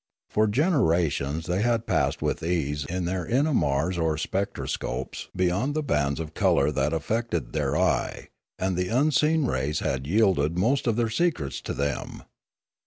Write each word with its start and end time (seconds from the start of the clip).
For 0.31 0.47
generations 0.47 1.45
they 1.45 1.61
had 1.61 1.85
passed 1.85 2.23
with 2.23 2.41
ease 2.41 2.87
in 2.87 3.05
their 3.05 3.23
in 3.23 3.45
amars 3.45 4.01
or 4.01 4.17
spectroscopes 4.17 5.27
beyond 5.35 5.75
the 5.75 5.83
bands 5.83 6.19
of 6.19 6.33
colour 6.33 6.71
that 6.71 6.91
affected 6.91 7.53
their 7.53 7.77
eye, 7.77 8.29
and 8.57 8.75
the 8.75 8.87
unseen 8.89 9.45
rays 9.45 9.77
had 9.81 10.07
yielded 10.07 10.57
most 10.57 10.87
of 10.87 10.95
their 10.95 11.11
secrets 11.11 11.61
to 11.61 11.75
them. 11.75 12.23